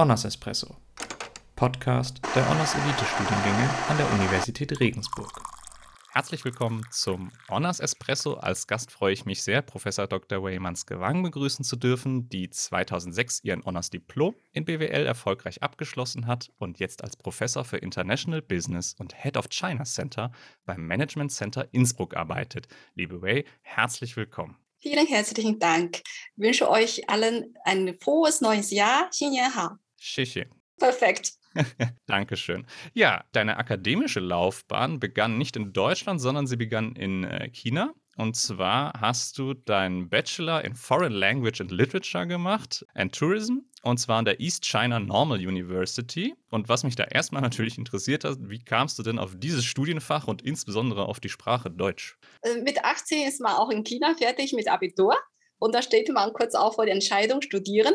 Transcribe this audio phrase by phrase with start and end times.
[0.00, 0.76] Honors Espresso,
[1.56, 5.42] Podcast der Honors Elite Studiengänge an der Universität Regensburg.
[6.12, 8.32] Herzlich willkommen zum Honors Espresso.
[8.32, 10.42] Als Gast freue ich mich sehr, Professor Dr.
[10.42, 16.50] Weymans Gewang begrüßen zu dürfen, die 2006 ihren Honors Diplom in BWL erfolgreich abgeschlossen hat
[16.56, 20.32] und jetzt als Professor für International Business und Head of China Center
[20.64, 22.68] beim Management Center Innsbruck arbeitet.
[22.94, 24.56] Liebe Wei, herzlich willkommen.
[24.82, 26.00] Vielen herzlichen Dank.
[26.36, 29.08] Ich wünsche euch allen ein frohes neues Jahr.
[29.10, 29.78] 新年好。
[30.05, 30.45] Shishi.
[30.77, 31.33] Perfekt.
[32.05, 32.67] Dankeschön.
[32.93, 37.93] Ja, deine akademische Laufbahn begann nicht in Deutschland, sondern sie begann in äh, China.
[38.17, 43.97] Und zwar hast du deinen Bachelor in Foreign Language and Literature gemacht and Tourism und
[43.97, 46.33] zwar an der East China Normal University.
[46.49, 50.27] Und was mich da erstmal natürlich interessiert hat, wie kamst du denn auf dieses Studienfach
[50.27, 52.17] und insbesondere auf die Sprache Deutsch?
[52.41, 55.15] Äh, mit 18 ist man auch in China fertig mit Abitur.
[55.65, 57.93] Und da steht man kurz auch vor der Entscheidung, studieren.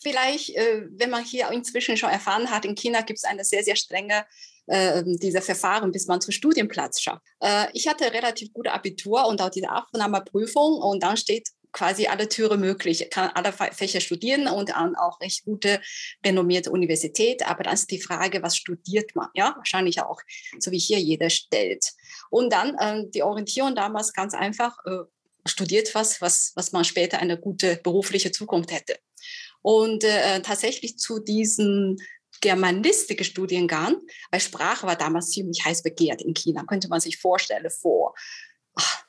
[0.00, 3.64] Vielleicht, äh, wenn man hier inzwischen schon erfahren hat, in China gibt es eine sehr,
[3.64, 4.24] sehr strenge
[4.68, 7.22] äh, diese Verfahren, bis man zum Studienplatz schafft.
[7.40, 12.28] Äh, ich hatte relativ gute Abitur und auch diese Aufnahmeprüfung und dann steht quasi alle
[12.28, 15.80] Türen möglich, ich kann alle Fächer studieren und an auch recht gute,
[16.24, 17.46] renommierte Universität.
[17.46, 19.28] Aber dann ist die Frage, was studiert man?
[19.34, 20.20] Ja, wahrscheinlich auch,
[20.58, 21.84] so wie hier jeder stellt.
[22.30, 25.04] Und dann äh, die Orientierung damals ganz einfach, äh,
[25.48, 28.98] studiert was, was, was man später eine gute berufliche Zukunft hätte.
[29.62, 31.96] Und äh, tatsächlich zu diesem
[32.40, 33.96] Germanistik-Studiengang,
[34.30, 38.14] weil Sprache war damals ziemlich heiß begehrt in China, könnte man sich vorstellen, vor
[38.74, 39.04] ach,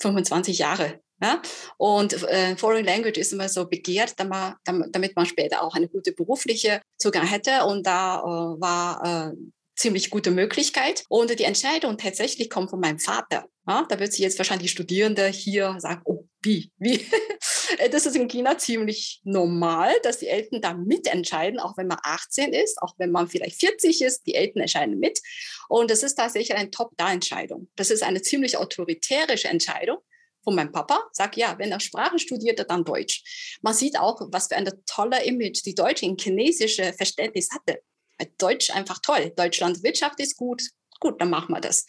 [0.00, 0.94] 25 Jahren.
[1.22, 1.42] Ja?
[1.76, 6.80] Und äh, Foreign Language ist immer so begehrt, damit man, später auch eine gute berufliche
[6.98, 7.64] Zugang hätte.
[7.66, 9.36] Und da äh, war äh,
[9.80, 11.04] ziemlich gute Möglichkeit.
[11.08, 13.46] Und die Entscheidung tatsächlich kommt von meinem Vater.
[13.66, 17.06] Ja, da wird sich jetzt wahrscheinlich die Studierende hier sagen, oh, wie, wie?
[17.90, 22.52] das ist in China ziemlich normal, dass die Eltern da mitentscheiden, auch wenn man 18
[22.52, 25.20] ist, auch wenn man vielleicht 40 ist, die Eltern entscheiden mit.
[25.68, 27.68] Und das ist tatsächlich eine Top-Da-Entscheidung.
[27.76, 29.98] Das ist eine ziemlich autoritäre Entscheidung
[30.42, 33.58] von meinem Papa, sagt, ja, wenn er Sprache studiert, dann Deutsch.
[33.62, 37.82] Man sieht auch, was für ein tolle Image die Deutsche in chinesische Verständnis hatte.
[38.38, 39.32] Deutsch einfach toll.
[39.36, 40.62] Deutschland Wirtschaft ist gut.
[41.00, 41.86] Gut, dann machen wir das.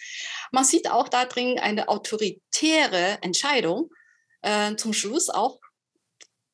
[0.52, 3.90] Man sieht auch da drin eine autoritäre Entscheidung.
[4.42, 5.59] Äh, zum Schluss auch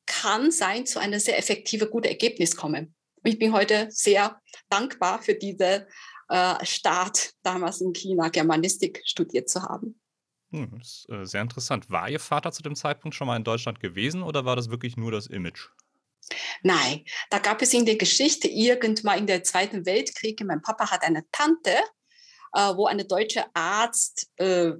[0.06, 2.94] kann sein zu einem sehr effektiven, guten Ergebnis kommen.
[3.24, 5.86] Ich bin heute sehr dankbar für diese
[6.28, 10.00] äh, Start damals in China, Germanistik studiert zu haben.
[10.50, 11.90] Hm, äh, sehr interessant.
[11.90, 14.96] War Ihr Vater zu dem Zeitpunkt schon mal in Deutschland gewesen oder war das wirklich
[14.96, 15.68] nur das Image?
[16.62, 21.02] Nein, da gab es in der Geschichte irgendwann in der Zweiten Weltkrieg, mein Papa hat
[21.02, 21.74] eine Tante,
[22.54, 24.72] äh, wo eine deutsche Arzt äh,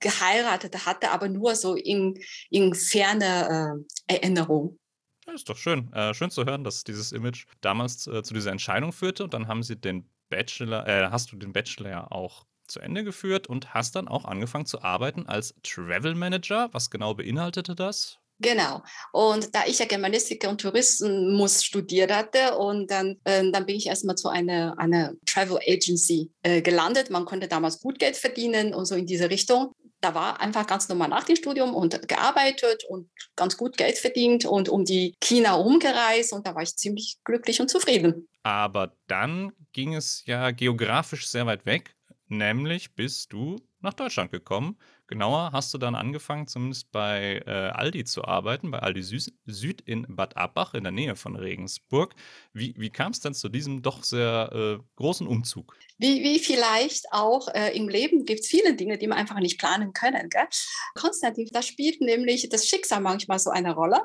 [0.00, 2.18] geheiratet hatte, aber nur so in,
[2.50, 4.78] in ferne äh, Erinnerung.
[5.24, 5.92] Das ist doch schön.
[5.92, 9.48] Äh, schön zu hören, dass dieses Image damals äh, zu dieser Entscheidung führte und dann
[9.48, 13.74] haben sie den Bachelor, äh, hast du den Bachelor ja auch zu Ende geführt und
[13.74, 16.68] hast dann auch angefangen zu arbeiten als Travel Manager.
[16.72, 18.18] Was genau beinhaltete das?
[18.38, 18.82] Genau.
[19.12, 23.86] Und da ich ja Germanistik und Tourismus studiert hatte und dann, äh, dann bin ich
[23.86, 27.10] erstmal zu einer, einer Travel Agency äh, gelandet.
[27.10, 29.72] Man konnte damals gut Geld verdienen und so in diese Richtung.
[30.02, 34.44] Da war einfach ganz normal nach dem Studium und gearbeitet und ganz gut Geld verdient
[34.44, 38.28] und um die China rumgereist und da war ich ziemlich glücklich und zufrieden.
[38.42, 41.96] Aber dann ging es ja geografisch sehr weit weg,
[42.28, 44.76] nämlich bist du nach Deutschland gekommen
[45.08, 49.80] Genauer hast du dann angefangen, zumindest bei äh, Aldi zu arbeiten, bei Aldi Süd, Süd
[49.82, 52.14] in Bad Abbach in der Nähe von Regensburg.
[52.52, 55.76] Wie, wie kam es denn zu diesem doch sehr äh, großen Umzug?
[55.98, 59.58] Wie, wie vielleicht auch äh, im Leben gibt es viele Dinge, die man einfach nicht
[59.58, 60.28] planen können.
[60.28, 60.46] Gell?
[60.94, 64.00] Konstantin, da spielt nämlich das Schicksal manchmal so eine Rolle.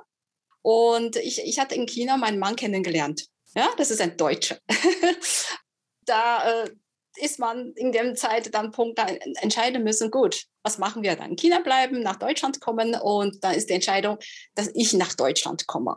[0.61, 3.25] Und ich, ich hatte in China meinen Mann kennengelernt.
[3.55, 4.59] Ja, das ist ein Deutscher.
[6.05, 6.69] da, äh,
[7.17, 9.07] ist man in dem Zeit dann Punkt da
[9.41, 11.31] entscheiden müssen, gut, was machen wir dann?
[11.31, 14.17] In China bleiben, nach Deutschland kommen und dann ist die Entscheidung,
[14.55, 15.95] dass ich nach Deutschland komme.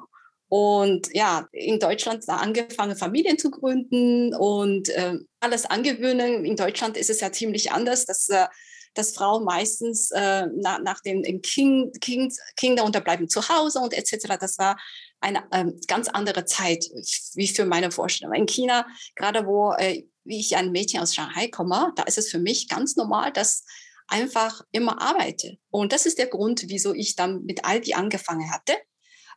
[0.48, 6.44] Und ja, in Deutschland da angefangen, Familien zu gründen und äh, alles angewöhnen.
[6.44, 8.46] In Deutschland ist es ja ziemlich anders, dass, äh,
[8.94, 14.36] dass Frauen meistens äh, nach, nach dem kind, kind, Kinder unterbleiben zu Hause und etc.
[14.38, 14.76] Das war
[15.20, 16.84] eine ähm, ganz andere Zeit,
[17.34, 18.34] wie für meine Vorstellung.
[18.34, 18.86] In China,
[19.16, 22.68] gerade wo äh, wie ich ein Mädchen aus Shanghai komme, da ist es für mich
[22.68, 23.64] ganz normal, dass
[24.06, 25.58] einfach immer arbeite.
[25.70, 28.74] Und das ist der Grund, wieso ich dann mit Aldi angefangen hatte.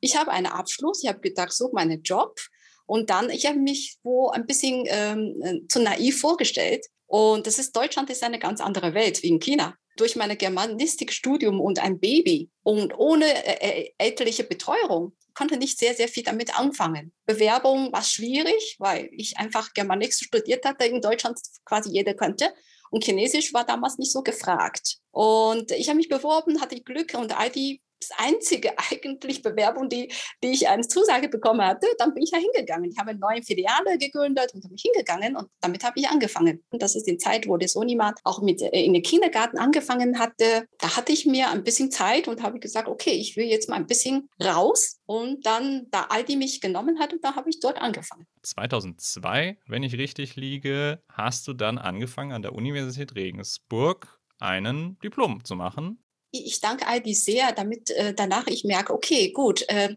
[0.02, 2.40] Ich habe einen Abschluss, ich habe gedacht, so meinen Job.
[2.86, 6.86] Und dann, ich habe mich wo ein bisschen ähm, äh, zu naiv vorgestellt.
[7.06, 9.76] Und das ist, Deutschland ist eine ganz andere Welt wie in China.
[9.96, 15.94] Durch mein Germanistikstudium und ein Baby und ohne äh, äh elterliche Betreuung konnte nicht sehr,
[15.94, 17.14] sehr viel damit anfangen.
[17.28, 22.52] Bewerbung war schwierig, weil ich einfach Germanistik studiert hatte, in Deutschland quasi jeder könnte.
[22.90, 24.98] Und Chinesisch war damals nicht so gefragt.
[25.12, 30.12] Und ich habe mich beworben, hatte Glück und all die das einzige eigentlich Bewerbung, die,
[30.44, 31.88] die ich als Zusage bekommen hatte.
[31.98, 32.90] Dann bin ich da hingegangen.
[32.92, 36.64] Ich habe eine neue Filiale gegründet und bin hingegangen und damit habe ich angefangen.
[36.70, 40.20] Und das ist die Zeit, wo der Soniman auch mit äh, in den Kindergarten angefangen
[40.20, 40.68] hatte.
[40.80, 43.76] Da hatte ich mir ein bisschen Zeit und habe gesagt, okay, ich will jetzt mal
[43.76, 45.00] ein bisschen raus.
[45.06, 48.28] Und dann, da Aldi mich genommen hat, und da habe ich dort angefangen.
[48.44, 55.44] 2002, wenn ich richtig liege, hast du dann angefangen an der Universität Regensburg einen Diplom
[55.44, 56.00] zu machen
[56.32, 59.96] ich danke Aldi sehr, damit äh, danach ich merke, okay, gut, äh,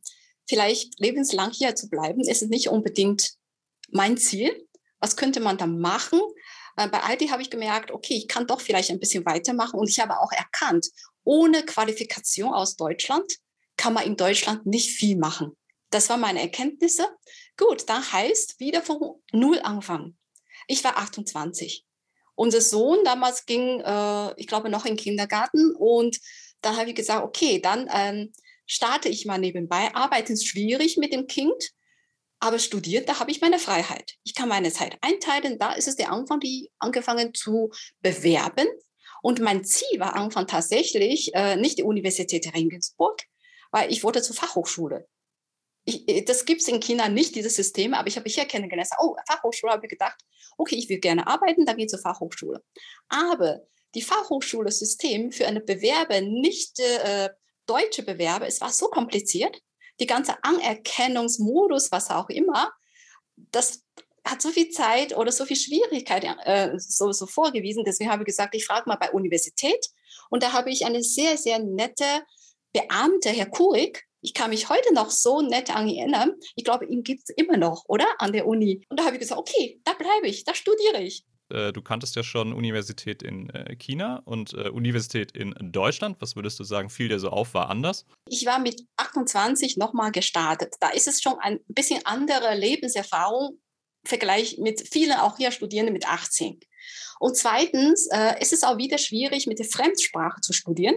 [0.48, 3.32] vielleicht lebenslang hier zu bleiben, ist nicht unbedingt
[3.90, 4.66] mein Ziel.
[4.98, 6.20] Was könnte man da machen?
[6.76, 9.88] Äh, bei Aldi habe ich gemerkt, okay, ich kann doch vielleicht ein bisschen weitermachen und
[9.88, 10.88] ich habe auch erkannt,
[11.24, 13.32] ohne Qualifikation aus Deutschland
[13.76, 15.56] kann man in Deutschland nicht viel machen.
[15.90, 17.08] Das waren meine Erkenntnisse.
[17.56, 20.18] Gut, dann heißt wieder von Null anfangen.
[20.66, 21.84] Ich war 28.
[22.40, 26.18] Unser Sohn damals ging, äh, ich glaube, noch in den Kindergarten und
[26.62, 28.32] dann habe ich gesagt, okay, dann ähm,
[28.64, 29.94] starte ich mal nebenbei.
[29.94, 31.72] Arbeiten ist schwierig mit dem Kind,
[32.38, 34.14] aber studiert, da habe ich meine Freiheit.
[34.24, 35.58] Ich kann meine Zeit einteilen.
[35.58, 38.68] Da ist es der Anfang, die angefangen zu bewerben.
[39.20, 43.20] Und mein Ziel war Anfang tatsächlich äh, nicht die Universität Regensburg,
[43.70, 45.06] weil ich wollte zur Fachhochschule
[45.84, 48.90] ich, äh, das gibt es in China nicht, dieses System, aber ich habe hier kennengelernt,
[48.98, 50.18] oh, Fachhochschule, habe ich gedacht,
[50.56, 52.62] okay, ich will gerne arbeiten, dann gehe ich zur Fachhochschule.
[53.08, 53.60] Aber
[53.94, 57.30] die Fachhochschule-System für eine Bewerber, nicht äh,
[57.66, 59.60] deutsche Bewerber, es war so kompliziert,
[59.98, 62.72] die ganze Anerkennungsmodus, was auch immer,
[63.36, 63.82] das
[64.24, 67.84] hat so viel Zeit oder so viel Schwierigkeit äh, so, so vorgewiesen.
[67.84, 69.88] Deswegen habe ich gesagt, ich frage mal bei Universität.
[70.28, 72.04] Und da habe ich eine sehr, sehr nette
[72.72, 76.32] Beamte, Herr Kurik, ich kann mich heute noch so nett an ihn erinnern.
[76.56, 78.06] Ich glaube, ihn gibt es immer noch, oder?
[78.18, 78.84] An der Uni.
[78.88, 81.24] Und da habe ich gesagt, okay, da bleibe ich, da studiere ich.
[81.48, 86.16] Äh, du kanntest ja schon Universität in äh, China und äh, Universität in Deutschland.
[86.20, 88.06] Was würdest du sagen, fiel dir so auf, war anders?
[88.28, 90.74] Ich war mit 28 nochmal gestartet.
[90.80, 93.58] Da ist es schon ein bisschen andere Lebenserfahrung
[94.02, 96.60] im Vergleich mit vielen auch hier Studierenden mit 18.
[97.18, 100.96] Und zweitens äh, ist es auch wieder schwierig, mit der Fremdsprache zu studieren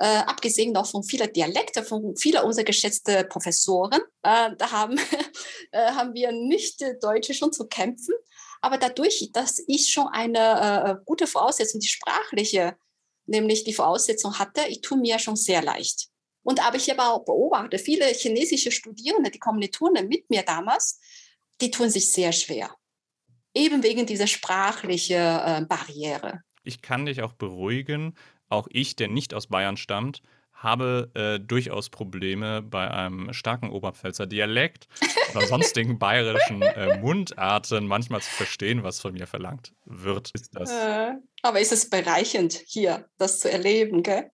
[0.00, 4.96] äh, abgesehen noch von vielen Dialekten, von vielen unserer geschätzten Professoren, äh, da haben,
[5.72, 8.14] äh, haben wir nicht Deutsche schon zu kämpfen.
[8.62, 12.76] Aber dadurch, dass ich schon eine äh, gute Voraussetzung, die sprachliche,
[13.26, 16.08] nämlich die Voraussetzung hatte, ich tue mir schon sehr leicht.
[16.42, 20.98] Und aber ich habe auch beobachtet, viele chinesische Studierende, die Kommilitonen mit mir damals,
[21.60, 22.74] die tun sich sehr schwer.
[23.54, 26.40] Eben wegen dieser sprachlichen äh, Barriere.
[26.62, 28.16] Ich kann dich auch beruhigen
[28.50, 34.26] auch ich, der nicht aus Bayern stammt, habe äh, durchaus Probleme bei einem starken Oberpfälzer
[34.26, 34.88] Dialekt
[35.34, 40.30] oder sonstigen bayerischen äh, Mundarten manchmal zu verstehen, was von mir verlangt wird.
[40.34, 40.70] Ist das.
[40.70, 41.12] Äh,
[41.42, 44.30] aber ist es bereichend, hier das zu erleben, gell?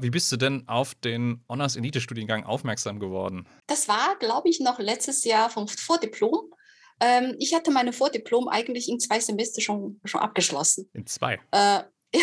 [0.00, 3.46] Wie bist du denn auf den Honors Elite Studiengang aufmerksam geworden?
[3.66, 6.52] Das war, glaube ich, noch letztes Jahr vom Vordiplom.
[7.00, 10.88] Ähm, ich hatte meine Vordiplom eigentlich in zwei Semester schon, schon abgeschlossen.
[10.94, 11.40] In zwei?
[11.50, 11.82] Äh,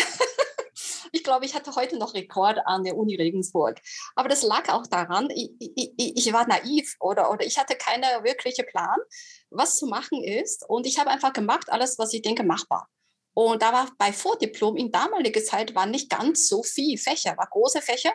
[1.16, 3.80] Ich glaube, ich hatte heute noch Rekord an der Uni Regensburg.
[4.16, 8.02] Aber das lag auch daran, ich, ich, ich war naiv oder, oder ich hatte keinen
[8.22, 8.98] wirklichen Plan,
[9.48, 10.68] was zu machen ist.
[10.68, 12.86] Und ich habe einfach gemacht, alles, was ich denke, machbar.
[13.32, 17.48] Und da war bei Vordiplom in damaliger Zeit war nicht ganz so viel Fächer, war
[17.50, 18.12] große Fächer.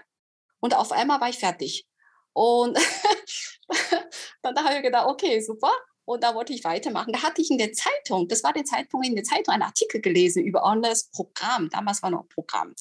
[0.59, 1.87] Und auf einmal war ich fertig.
[2.33, 2.77] Und
[4.43, 5.71] dann habe ich gedacht, okay, super.
[6.11, 7.13] Und da wollte ich weitermachen.
[7.13, 10.01] Da hatte ich in der Zeitung, das war der Zeitpunkt in der Zeitung, einen Artikel
[10.01, 11.69] gelesen über das Programm.
[11.69, 12.75] Damals war noch Programm.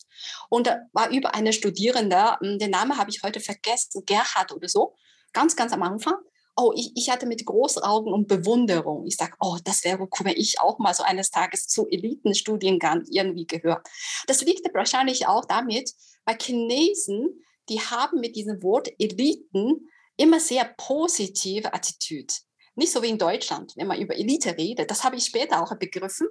[0.48, 4.68] Und da war über eine Studierende, hm, den Namen habe ich heute vergessen, Gerhard oder
[4.68, 4.96] so,
[5.32, 6.14] ganz, ganz am Anfang.
[6.56, 9.06] Oh, ich, ich hatte mit großen Augen und Bewunderung.
[9.06, 13.46] Ich sage, oh, das wäre wenn ich auch mal so eines Tages zu Elitenstudiengang irgendwie
[13.46, 13.86] gehört.
[14.26, 15.92] Das liegt wahrscheinlich auch damit,
[16.24, 22.34] weil Chinesen, die haben mit diesem Wort Eliten immer sehr positive Attitüde.
[22.80, 24.90] Nicht so wie in Deutschland, wenn man über Elite redet.
[24.90, 26.28] Das habe ich später auch begriffen,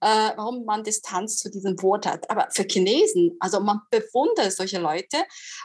[0.00, 2.30] äh, warum man Distanz zu diesem Wort hat.
[2.30, 5.16] Aber für Chinesen, also man bewundert solche Leute,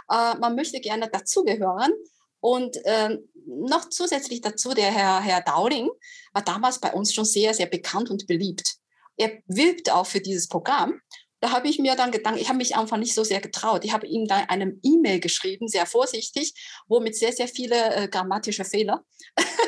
[0.10, 1.94] äh, man möchte gerne dazugehören.
[2.40, 5.88] Und äh, noch zusätzlich dazu, der Herr, Herr Dowling
[6.34, 8.78] war damals bei uns schon sehr, sehr bekannt und beliebt.
[9.18, 11.00] Er wirbt auch für dieses Programm
[11.40, 13.86] da habe ich mir dann gedacht, ich habe mich einfach nicht so sehr getraut.
[13.86, 16.54] Ich habe ihm dann eine E-Mail geschrieben, sehr vorsichtig,
[16.88, 19.04] wo mit sehr, sehr viele äh, grammatische Fehler.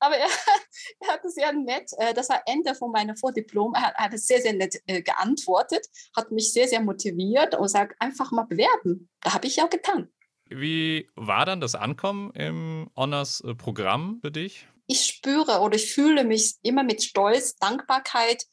[0.00, 0.28] Aber er,
[1.00, 4.40] er hat sehr nett, äh, das war Ende von meinem Vordiplom, er hat, hat sehr,
[4.40, 5.86] sehr nett äh, geantwortet,
[6.16, 9.08] hat mich sehr, sehr motiviert und sagt, einfach mal bewerben.
[9.20, 10.10] Da habe ich ja auch getan.
[10.50, 14.66] Wie war dann das Ankommen im Honors-Programm für dich?
[14.86, 18.46] Ich spüre oder ich fühle mich immer mit Stolz, Dankbarkeit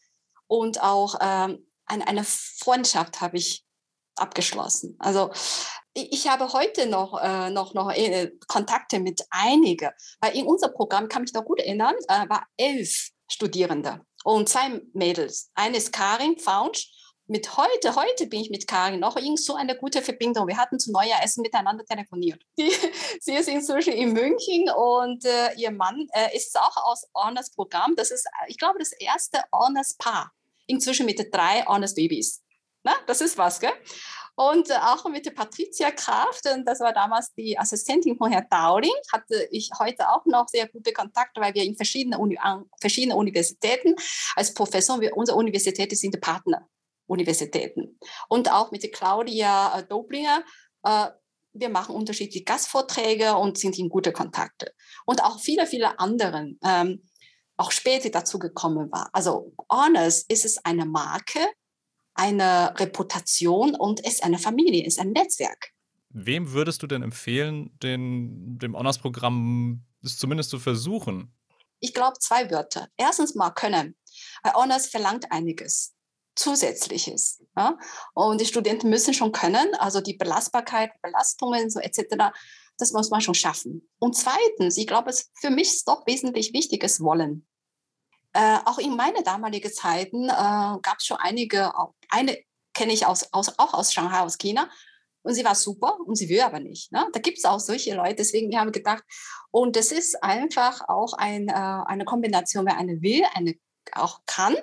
[0.48, 3.66] und auch ähm, eine, eine Freundschaft habe ich
[4.16, 4.96] abgeschlossen.
[5.00, 5.32] Also
[5.96, 11.08] ich habe heute noch, äh, noch, noch äh, Kontakte mit einigen, weil in unserem Programm,
[11.08, 15.52] kann mich noch gut erinnern, äh, war elf Studierende und zwei Mädels.
[15.56, 16.92] Eine ist Karin Faunsch.
[17.28, 20.48] Mit heute, heute bin ich mit Karin noch in so eine gute Verbindung.
[20.48, 22.40] Wir hatten zum Essen miteinander telefoniert.
[23.20, 27.96] Sie ist inzwischen in München und äh, ihr Mann äh, ist auch aus Honors Programm.
[27.96, 30.34] Das ist, ich glaube, das erste Honors Paar.
[30.68, 32.44] Inzwischen mit drei Honors Babys.
[32.86, 33.74] Na, das ist was, gell?
[34.36, 38.94] Und äh, auch mit der Patricia Kraft, das war damals die Assistentin von Herrn Dowling,
[39.12, 42.38] hatte ich heute auch noch sehr gute Kontakte, weil wir in verschiedenen, Uni
[42.80, 43.96] verschiedenen Universitäten
[44.36, 47.98] als Professor, wir, unsere Universitäten sind Partneruniversitäten.
[48.30, 50.44] Und auch mit der Claudia äh, Doblinger,
[50.84, 51.08] äh,
[51.54, 54.74] wir machen unterschiedliche Gastvorträge und sind in gute Kontakte.
[55.06, 57.04] Und auch viele, viele anderen, ähm,
[57.58, 59.10] auch später dazu gekommen war.
[59.12, 61.40] Also Honors ist es eine Marke,
[62.16, 65.72] eine Reputation und ist eine Familie, ist ein Netzwerk.
[66.10, 71.34] Wem würdest du denn empfehlen, den, dem Honors-Programm zumindest zu versuchen?
[71.82, 72.88] Ich glaube, zwei Wörter.
[72.98, 73.96] Erstens mal können.
[74.42, 75.94] Weil Honors verlangt einiges.
[76.36, 77.44] Zusätzliches.
[77.56, 77.78] Ja?
[78.14, 82.32] Und die Studenten müssen schon können, also die Belastbarkeit, Belastungen so etc.,
[82.78, 83.90] das muss man schon schaffen.
[84.00, 87.48] Und zweitens, ich glaube, es für mich ist doch wesentlich wichtiges Wollen.
[88.36, 91.72] Äh, auch in meinen damaligen Zeiten äh, gab es schon einige,
[92.10, 92.38] eine
[92.74, 94.70] kenne ich aus, aus, auch aus Shanghai, aus China.
[95.22, 96.92] Und sie war super und sie will aber nicht.
[96.92, 97.08] Ne?
[97.14, 98.16] Da gibt es auch solche Leute.
[98.16, 99.06] Deswegen haben wir gedacht,
[99.52, 103.56] und das ist einfach auch ein, äh, eine Kombination, wer eine will, eine
[103.94, 104.58] auch kann.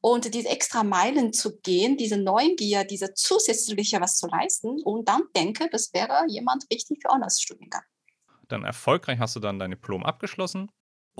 [0.00, 5.22] Und diese extra Meilen zu gehen, diese Neugier, diese zusätzliche was zu leisten und dann
[5.34, 7.82] denke, das wäre jemand richtig für Honors-Studiengang.
[8.46, 10.70] Dann erfolgreich hast du dann dein Diplom abgeschlossen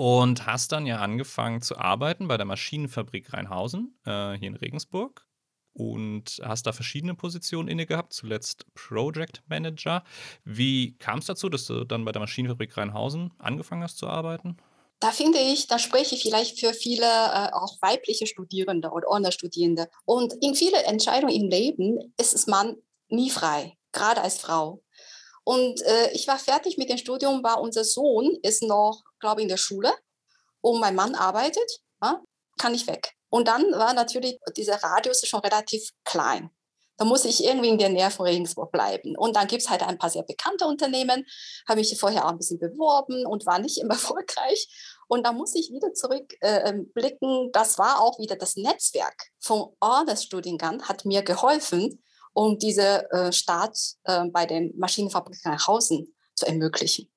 [0.00, 5.26] und hast dann ja angefangen zu arbeiten bei der Maschinenfabrik Rheinhausen äh, hier in Regensburg
[5.74, 10.02] und hast da verschiedene Positionen inne gehabt, zuletzt Project Manager.
[10.42, 14.56] Wie kam es dazu, dass du dann bei der Maschinenfabrik Rheinhausen angefangen hast zu arbeiten?
[15.00, 19.90] Da finde ich, da spreche ich vielleicht für viele äh, auch weibliche Studierende oder Honor-Studierende.
[20.06, 22.76] Und in vielen Entscheidungen im Leben ist es man
[23.10, 24.82] nie frei, gerade als Frau.
[25.50, 29.42] Und äh, ich war fertig mit dem Studium, war unser Sohn ist noch, glaube ich,
[29.42, 29.92] in der Schule
[30.60, 31.68] und mein Mann arbeitet,
[32.00, 32.22] ja,
[32.56, 33.14] kann ich weg.
[33.30, 36.50] Und dann war natürlich dieser Radius schon relativ klein.
[36.98, 39.16] Da muss ich irgendwie in der Nähe von Regensburg bleiben.
[39.16, 41.26] Und dann gibt es halt ein paar sehr bekannte Unternehmen,
[41.66, 44.68] habe mich vorher auch ein bisschen beworben und war nicht immer erfolgreich.
[45.08, 50.84] Und da muss ich wieder zurückblicken, äh, das war auch wieder das Netzwerk vom Orders-Studiengang,
[50.84, 52.00] hat mir geholfen,
[52.32, 57.10] um diese äh, Start äh, bei den Maschinenfabriken Hausen zu ermöglichen.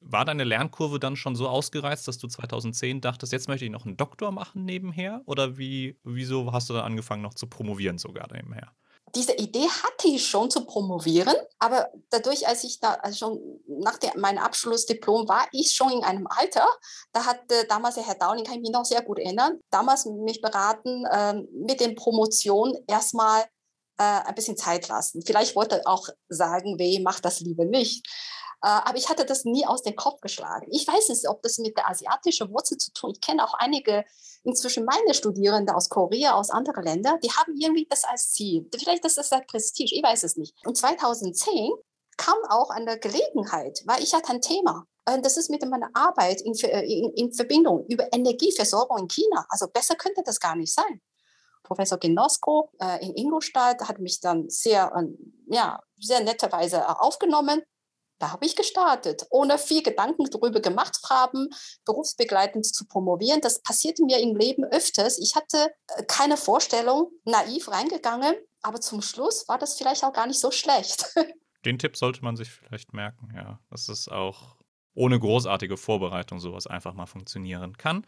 [0.00, 3.84] War deine Lernkurve dann schon so ausgereizt, dass du 2010 dachtest, jetzt möchte ich noch
[3.84, 5.22] einen Doktor machen nebenher?
[5.26, 8.72] Oder wie, wieso hast du dann angefangen, noch zu promovieren sogar nebenher?
[9.14, 13.98] Diese Idee hatte ich schon zu promovieren, aber dadurch, als ich da also schon nach
[13.98, 16.66] der, meinem Abschlussdiplom war, ich schon in einem Alter,
[17.12, 20.04] da hat äh, damals der Herr Downing, kann ich mich noch sehr gut erinnern, damals
[20.04, 23.44] mich beraten, äh, mit den Promotionen erstmal
[23.98, 25.22] äh, ein bisschen Zeit lassen.
[25.24, 28.06] Vielleicht wollte er auch sagen, weh, mach das lieber nicht.
[28.62, 30.66] Äh, aber ich hatte das nie aus dem Kopf geschlagen.
[30.70, 33.12] Ich weiß nicht, ob das mit der asiatischen Wurzel zu tun.
[33.14, 34.04] Ich kenne auch einige
[34.44, 38.68] inzwischen meine Studierende aus Korea, aus anderen Ländern, die haben irgendwie das als Ziel.
[38.76, 40.54] Vielleicht ist das halt Prestige, ich weiß es nicht.
[40.64, 41.72] Und 2010
[42.16, 44.86] kam auch eine Gelegenheit, weil ich hatte ein Thema.
[45.04, 49.46] Äh, das ist mit meiner Arbeit in, in, in Verbindung über Energieversorgung in China.
[49.48, 51.00] Also besser könnte das gar nicht sein.
[51.68, 57.62] Professor Genosko äh, in Ingolstadt hat mich dann sehr, äh, ja, sehr netterweise äh, aufgenommen.
[58.18, 61.50] Da habe ich gestartet, ohne viel Gedanken darüber gemacht zu haben,
[61.84, 63.40] berufsbegleitend zu promovieren.
[63.40, 65.18] Das passierte mir im Leben öfters.
[65.18, 70.26] Ich hatte äh, keine Vorstellung, naiv reingegangen, aber zum Schluss war das vielleicht auch gar
[70.26, 71.04] nicht so schlecht.
[71.64, 73.60] Den Tipp sollte man sich vielleicht merken, ja.
[73.70, 74.56] Das ist auch
[74.94, 78.06] ohne großartige Vorbereitung sowas einfach mal funktionieren kann.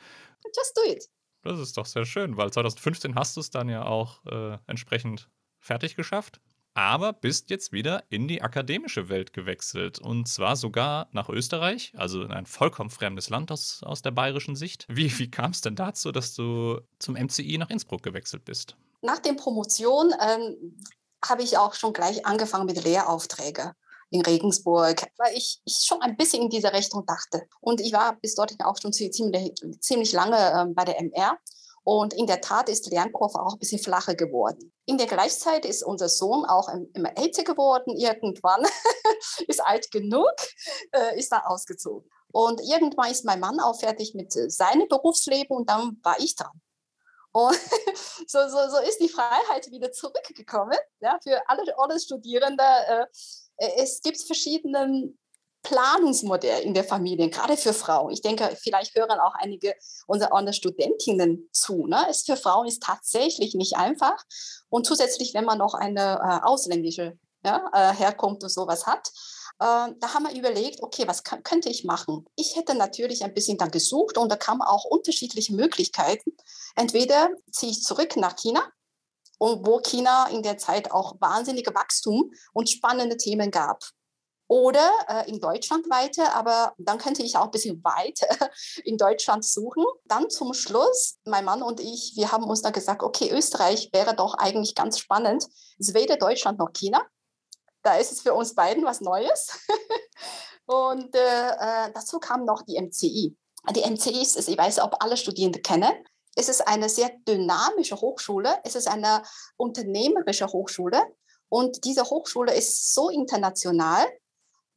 [0.57, 1.09] Just do it.
[1.43, 5.29] Das ist doch sehr schön, weil 2015 hast du es dann ja auch äh, entsprechend
[5.59, 6.41] fertig geschafft.
[6.75, 9.99] Aber bist jetzt wieder in die akademische Welt gewechselt.
[9.99, 14.55] Und zwar sogar nach Österreich, also in ein vollkommen fremdes Land aus, aus der bayerischen
[14.55, 14.87] Sicht.
[14.89, 18.77] Wie, wie kam es denn dazu, dass du zum MCI nach Innsbruck gewechselt bist?
[19.03, 20.77] Nach der Promotion ähm,
[21.25, 23.73] habe ich auch schon gleich angefangen mit Lehraufträgen
[24.11, 27.47] in Regensburg, weil ich, ich schon ein bisschen in diese Richtung dachte.
[27.61, 31.39] Und ich war bis dorthin auch schon ziemlich, ziemlich lange ähm, bei der MR.
[31.83, 34.73] Und in der Tat ist die Lernkurve auch ein bisschen flacher geworden.
[34.85, 37.97] In der Gleichzeit ist unser Sohn auch immer älter geworden.
[37.97, 38.63] Irgendwann
[39.49, 40.31] ist alt genug,
[40.93, 42.09] äh, ist da ausgezogen.
[42.33, 46.37] Und irgendwann ist mein Mann auch fertig mit äh, seinem Berufsleben und dann war ich
[46.37, 46.61] dran.
[47.33, 47.55] Und
[48.27, 52.65] so, so, so ist die Freiheit wieder zurückgekommen ja, für alle, alle Studierende.
[52.89, 53.07] Äh,
[53.77, 55.13] es gibt verschiedene
[55.63, 58.13] Planungsmodell in der Familie, gerade für Frauen.
[58.13, 59.75] Ich denke, vielleicht hören auch einige
[60.07, 61.87] unserer Studentinnen zu.
[61.87, 62.07] Ne?
[62.09, 64.25] Es für Frauen ist tatsächlich nicht einfach.
[64.71, 69.13] Und zusätzlich, wenn man noch eine äh, ausländische ja, äh, Herkunft und sowas hat, äh,
[69.61, 72.27] da haben wir überlegt, okay, was kann, könnte ich machen?
[72.35, 76.35] Ich hätte natürlich ein bisschen dann gesucht und da kamen auch unterschiedliche Möglichkeiten.
[76.77, 78.63] Entweder ziehe ich zurück nach China,
[79.41, 83.83] und wo China in der Zeit auch wahnsinnige Wachstum und spannende Themen gab
[84.49, 88.51] oder äh, in Deutschland weiter, aber dann könnte ich auch ein bisschen weiter
[88.85, 89.85] in Deutschland suchen.
[90.05, 94.15] Dann zum Schluss, mein Mann und ich, wir haben uns dann gesagt, okay, Österreich wäre
[94.15, 95.45] doch eigentlich ganz spannend.
[95.79, 97.01] Es ist weder Deutschland noch China.
[97.83, 99.59] Da ist es für uns beiden was Neues.
[100.67, 103.37] und äh, äh dazu kam noch die MCI.
[103.75, 105.93] Die MCI ist, ich weiß, ob alle Studierende kennen.
[106.37, 108.55] Es ist eine sehr dynamische Hochschule.
[108.65, 109.23] Es ist eine
[109.57, 111.03] unternehmerische Hochschule.
[111.49, 114.07] Und diese Hochschule ist so international,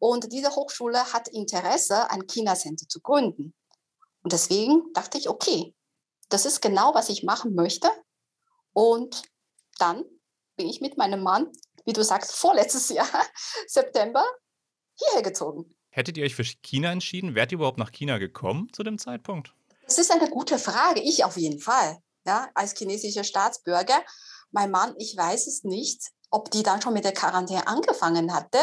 [0.06, 3.54] und diese Hochschule hat Interesse, ein China-Center zu gründen.
[4.22, 5.74] Und deswegen dachte ich, okay,
[6.28, 7.90] das ist genau, was ich machen möchte.
[8.74, 9.22] Und
[9.80, 10.04] dann
[10.58, 11.50] bin ich mit meinem Mann,
[11.86, 13.08] wie du sagst, vorletztes Jahr,
[13.68, 14.26] September,
[14.96, 15.76] hierher gezogen.
[15.90, 17.36] Hättet ihr euch für China entschieden?
[17.36, 19.54] Wärt ihr überhaupt nach China gekommen zu dem Zeitpunkt?
[19.86, 21.02] Das ist eine gute Frage.
[21.02, 22.00] Ich auf jeden Fall.
[22.26, 24.02] Ja, als chinesischer Staatsbürger.
[24.52, 28.60] Mein Mann, ich weiß es nicht, ob die dann schon mit der Quarantäne angefangen hatte.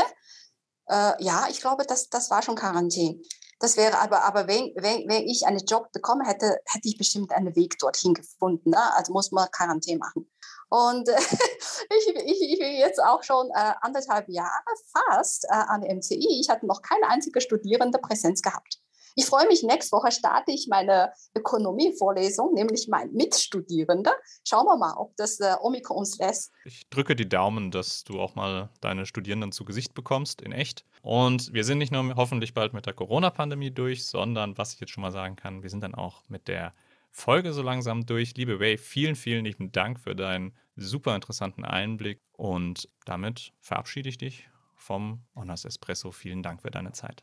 [0.86, 3.20] Äh, ja, ich glaube, das, das war schon Quarantäne.
[3.58, 7.32] Das wäre aber, aber wenn, wenn, wenn ich einen Job bekommen hätte, hätte ich bestimmt
[7.32, 8.70] einen Weg dorthin gefunden.
[8.70, 8.94] Ne?
[8.94, 10.29] Also muss man Quarantäne machen.
[10.70, 11.16] Und äh,
[11.96, 14.50] ich, ich, ich bin jetzt auch schon äh, anderthalb Jahre
[14.92, 16.40] fast äh, an MCI.
[16.40, 18.80] Ich hatte noch keine einzige Studierende Präsenz gehabt.
[19.16, 24.14] Ich freue mich, nächste Woche starte ich meine Ökonomievorlesung, nämlich mein Mitstudierender.
[24.46, 26.52] Schauen wir mal, ob das äh, Omikron uns lässt.
[26.64, 30.84] Ich drücke die Daumen, dass du auch mal deine Studierenden zu Gesicht bekommst, in echt.
[31.02, 34.90] Und wir sind nicht nur hoffentlich bald mit der Corona-Pandemie durch, sondern, was ich jetzt
[34.90, 36.72] schon mal sagen kann, wir sind dann auch mit der
[37.10, 38.34] Folge so langsam durch.
[38.36, 42.20] Liebe Ray, vielen, vielen lieben Dank für deinen super interessanten Einblick.
[42.32, 46.10] Und damit verabschiede ich dich vom Honors Espresso.
[46.10, 47.22] Vielen Dank für deine Zeit.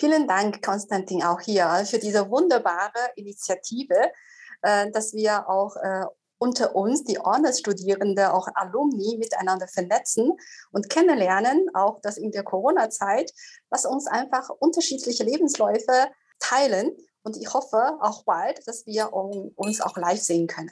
[0.00, 4.12] Vielen Dank, Konstantin, auch hier für diese wunderbare Initiative,
[4.62, 6.04] äh, dass wir auch äh,
[6.38, 10.32] unter uns, die Honors-Studierende, auch Alumni miteinander vernetzen
[10.70, 13.32] und kennenlernen, auch das in der Corona-Zeit,
[13.70, 16.96] was uns einfach unterschiedliche Lebensläufe teilen.
[17.22, 20.70] Und ich hoffe auch bald, dass wir uns auch live sehen können.